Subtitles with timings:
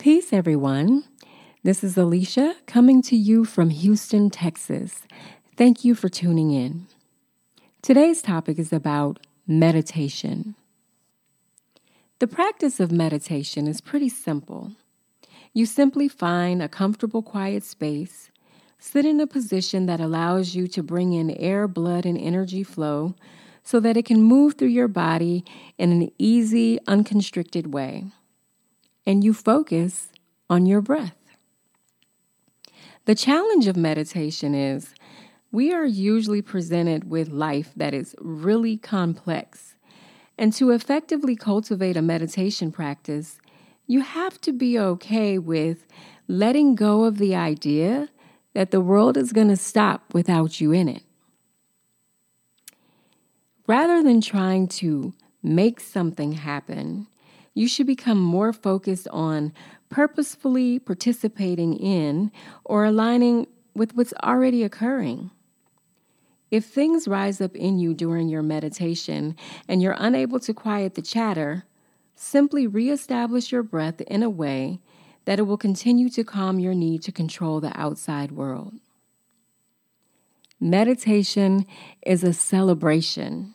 [0.00, 1.04] Peace, everyone.
[1.62, 5.02] This is Alicia coming to you from Houston, Texas.
[5.58, 6.86] Thank you for tuning in.
[7.82, 10.54] Today's topic is about meditation.
[12.18, 14.72] The practice of meditation is pretty simple.
[15.52, 18.30] You simply find a comfortable, quiet space,
[18.78, 23.14] sit in a position that allows you to bring in air, blood, and energy flow
[23.62, 25.44] so that it can move through your body
[25.76, 28.06] in an easy, unconstricted way.
[29.06, 30.08] And you focus
[30.48, 31.16] on your breath.
[33.06, 34.94] The challenge of meditation is
[35.52, 39.74] we are usually presented with life that is really complex.
[40.38, 43.40] And to effectively cultivate a meditation practice,
[43.86, 45.86] you have to be okay with
[46.28, 48.08] letting go of the idea
[48.54, 51.02] that the world is going to stop without you in it.
[53.66, 57.06] Rather than trying to make something happen,
[57.54, 59.52] you should become more focused on
[59.88, 62.30] purposefully participating in
[62.64, 65.30] or aligning with what's already occurring.
[66.50, 69.36] If things rise up in you during your meditation
[69.68, 71.64] and you're unable to quiet the chatter,
[72.14, 74.80] simply reestablish your breath in a way
[75.24, 78.74] that it will continue to calm your need to control the outside world.
[80.58, 81.66] Meditation
[82.04, 83.54] is a celebration.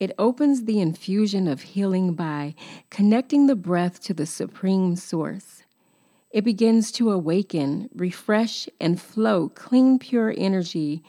[0.00, 2.54] It opens the infusion of healing by
[2.88, 5.62] connecting the breath to the supreme source.
[6.30, 11.02] It begins to awaken, refresh, and flow clean, pure energy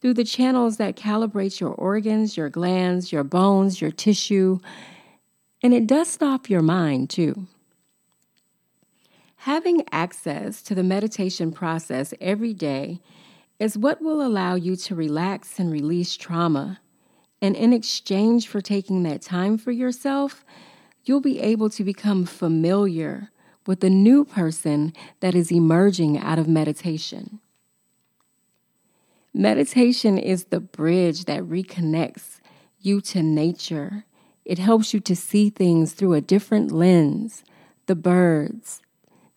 [0.00, 4.60] through the channels that calibrate your organs, your glands, your bones, your tissue,
[5.62, 7.46] and it does stop your mind too.
[9.42, 13.00] Having access to the meditation process every day
[13.58, 16.80] is what will allow you to relax and release trauma.
[17.40, 20.44] And in exchange for taking that time for yourself,
[21.04, 23.30] you'll be able to become familiar
[23.66, 27.40] with the new person that is emerging out of meditation.
[29.34, 32.40] Meditation is the bridge that reconnects
[32.80, 34.04] you to nature.
[34.44, 37.44] It helps you to see things through a different lens
[37.86, 38.82] the birds,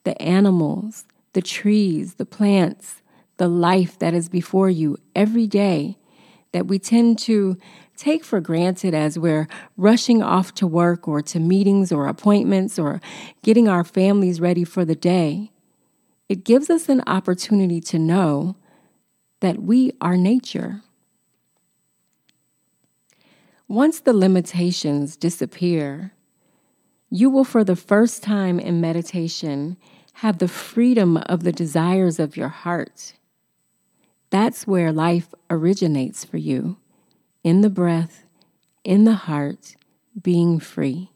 [0.04, 3.02] the animals, the trees, the plants,
[3.38, 5.98] the life that is before you every day
[6.52, 7.58] that we tend to
[7.96, 9.48] take for granted as we're
[9.78, 13.00] rushing off to work or to meetings or appointments or
[13.44, 15.52] getting our families ready for the day.
[16.28, 18.56] It gives us an opportunity to know
[19.42, 20.82] that we are nature.
[23.68, 26.14] Once the limitations disappear,
[27.10, 29.78] you will, for the first time in meditation,
[30.14, 33.14] have the freedom of the desires of your heart.
[34.32, 36.78] That's where life originates for you
[37.44, 38.26] in the breath,
[38.84, 39.76] in the heart,
[40.20, 41.12] being free.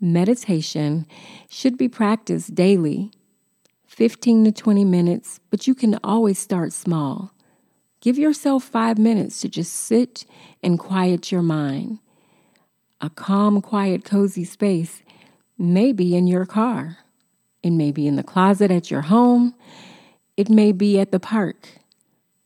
[0.00, 1.06] Meditation
[1.48, 3.12] should be practiced daily
[3.86, 7.32] 15 to 20 minutes, but you can always start small.
[8.00, 10.24] Give yourself five minutes to just sit
[10.62, 11.98] and quiet your mind.
[13.00, 15.02] A calm, quiet, cozy space
[15.56, 16.98] may be in your car.
[17.62, 19.54] It may be in the closet at your home.
[20.36, 21.68] It may be at the park.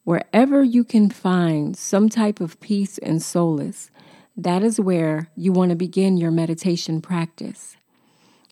[0.04, 3.90] Wherever you can find some type of peace and solace,
[4.36, 7.76] that is where you want to begin your meditation practice.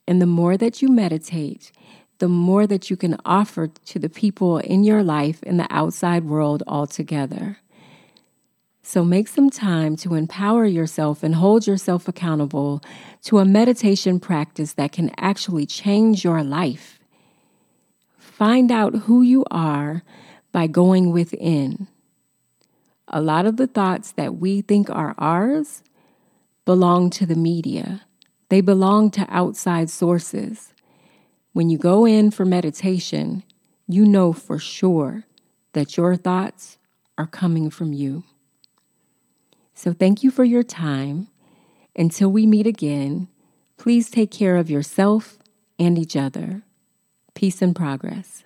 [0.06, 1.72] And the more that you meditate,
[2.18, 6.24] the more that you can offer to the people in your life in the outside
[6.24, 7.58] world altogether.
[8.82, 12.82] So make some time to empower yourself and hold yourself accountable
[13.22, 16.98] to a meditation practice that can actually change your life.
[18.18, 20.02] Find out who you are
[20.52, 21.88] by going within.
[23.08, 25.82] A lot of the thoughts that we think are ours
[26.64, 28.02] belong to the media.
[28.48, 30.72] They belong to outside sources.
[31.52, 33.42] When you go in for meditation,
[33.88, 35.24] you know for sure
[35.72, 36.78] that your thoughts
[37.18, 38.24] are coming from you.
[39.74, 41.28] So thank you for your time.
[41.96, 43.28] Until we meet again,
[43.76, 45.38] please take care of yourself
[45.78, 46.62] and each other.
[47.34, 48.44] Peace and progress.